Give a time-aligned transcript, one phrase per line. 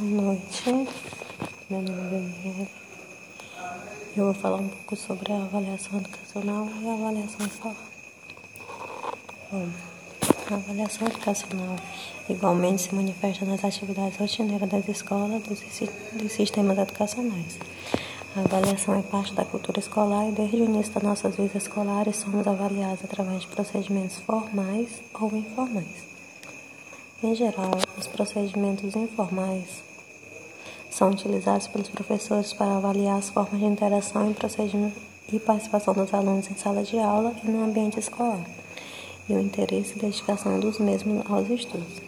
[0.00, 0.70] Boa noite,
[1.68, 2.68] meu nome é Daniela.
[4.16, 7.76] Eu vou falar um pouco sobre a avaliação educacional e a avaliação escolar.
[9.52, 9.68] Bom,
[10.50, 11.76] a avaliação educacional
[12.30, 17.58] igualmente se manifesta nas atividades rotineiras das escolas e dos sistemas educacionais.
[18.36, 22.16] A avaliação é parte da cultura escolar e desde o início das nossas vidas escolares
[22.16, 26.08] somos avaliados através de procedimentos formais ou informais.
[27.22, 29.89] Em geral, os procedimentos informais
[31.00, 36.50] são utilizados pelos professores para avaliar as formas de interação e e participação dos alunos
[36.50, 38.44] em sala de aula e no ambiente escolar,
[39.26, 42.02] e o interesse e dedicação dos mesmos aos estudos.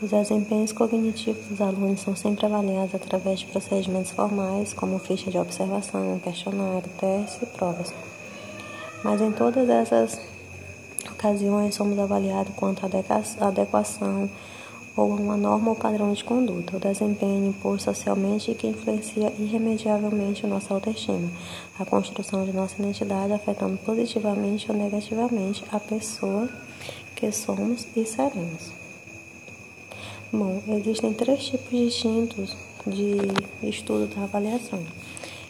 [0.00, 5.36] Os desempenhos cognitivos dos alunos são sempre avaliados através de procedimentos formais, como ficha de
[5.36, 7.92] observação, questionário, teste e provas.
[9.04, 10.18] Mas em todas essas
[11.10, 14.30] ocasiões somos avaliados quanto à adequação
[14.96, 19.32] ou a uma norma ou padrão de conduta, o desempenho imposto socialmente e que influencia
[19.38, 21.30] irremediavelmente nossa autoestima,
[21.78, 26.48] a construção de nossa identidade, afetando positivamente ou negativamente a pessoa
[27.14, 28.72] que somos e seremos.
[30.32, 34.80] Bom, existem três tipos distintos de estudo da avaliação,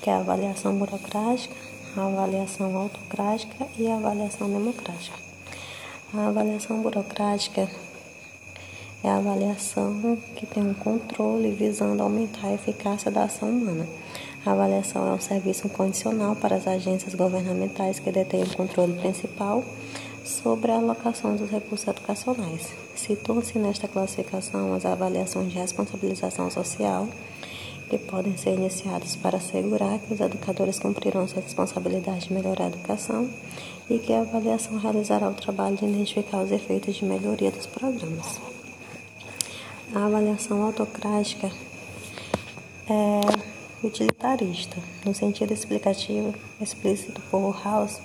[0.00, 1.54] que é a avaliação burocrática,
[1.96, 5.16] a avaliação autocrática e a avaliação democrática.
[6.14, 7.68] A avaliação burocrática
[9.02, 13.86] é a avaliação que tem um controle visando aumentar a eficácia da ação humana.
[14.46, 19.64] A avaliação é um serviço condicional para as agências governamentais que detêm o controle principal
[20.24, 22.72] sobre a alocação dos recursos educacionais.
[22.94, 27.08] Citam-se nesta classificação as avaliações de responsabilização social,
[27.90, 32.68] que podem ser iniciadas para assegurar que os educadores cumprirão sua responsabilidade de melhorar a
[32.68, 33.28] educação
[33.90, 38.40] e que a avaliação realizará o trabalho de identificar os efeitos de melhoria dos programas.
[39.94, 41.50] A avaliação autocrática
[42.88, 43.20] é
[43.86, 48.00] utilitarista, no sentido explicativo explícito por House,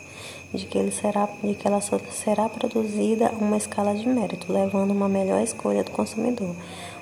[0.53, 5.07] de que, ele será, de que ela será produzida uma escala de mérito, levando uma
[5.07, 6.53] melhor escolha do consumidor,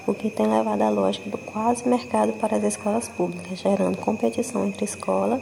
[0.06, 4.68] o que tem levado a lógica do quase mercado para as escolas públicas, gerando competição
[4.68, 5.42] entre escola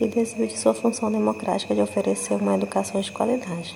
[0.00, 3.74] e desvio de sua função democrática de oferecer uma educação de qualidade.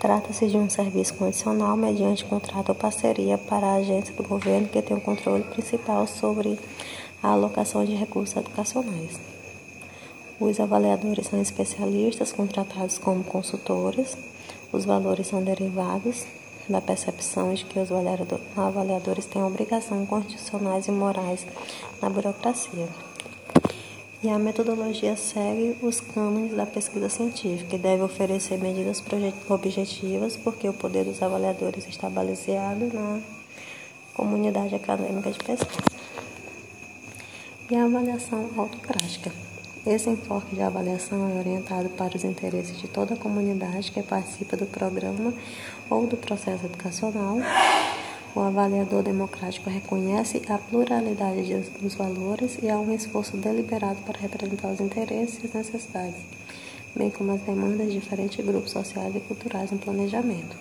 [0.00, 4.80] Trata-se de um serviço condicional mediante contrato ou parceria para a agência do governo que
[4.80, 6.58] tem o controle principal sobre
[7.22, 9.20] a alocação de recursos educacionais.
[10.40, 14.16] Os avaliadores são especialistas contratados como consultores.
[14.72, 16.24] Os valores são derivados
[16.66, 17.90] da percepção de que os
[18.56, 21.46] avaliadores têm obrigações constitucionais e morais
[22.00, 22.88] na burocracia.
[24.22, 29.02] E a metodologia segue os cânones da pesquisa científica e deve oferecer medidas
[29.48, 33.18] objetivas, porque o poder dos avaliadores está baseado na
[34.12, 35.80] comunidade acadêmica de pesquisa.
[37.70, 39.32] E a avaliação autocrática.
[39.86, 44.54] Esse enfoque de avaliação é orientado para os interesses de toda a comunidade que participa
[44.54, 45.32] do programa
[45.88, 47.38] ou do processo educacional
[48.34, 54.68] o avaliador democrático reconhece a pluralidade dos valores e há um esforço deliberado para representar
[54.68, 56.20] os interesses e as necessidades,
[56.94, 60.56] bem como as demandas de diferentes grupos sociais e culturais no planejamento.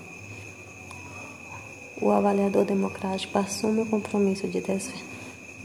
[2.02, 4.64] O avaliador democrático assume o compromisso de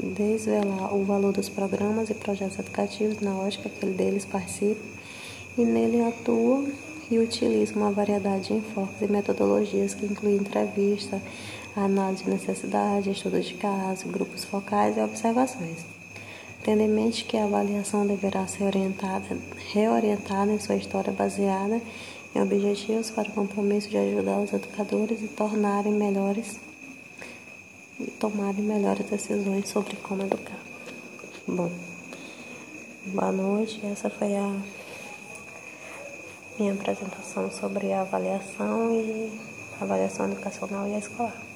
[0.02, 4.80] desvelar o valor dos programas e projetos educativos na ótica que ele deles participa
[5.56, 6.64] e nele atua
[7.10, 11.20] e utiliza uma variedade de enfoques e metodologias que incluem entrevista,
[11.76, 15.84] análise de necessidade, estudo de caso, grupos focais e observações.
[16.62, 19.36] Tendo em mente que a avaliação deverá ser orientada,
[19.72, 21.80] reorientada em sua história baseada
[22.34, 26.58] em objetivos para o compromisso de ajudar os educadores e tornarem melhores
[28.00, 30.58] e tomarem melhores decisões sobre como educar.
[31.46, 31.70] Bom,
[33.06, 33.80] boa noite.
[33.86, 34.56] Essa foi a
[36.58, 39.38] minha apresentação sobre a avaliação e
[39.80, 41.53] avaliação educacional e escolar.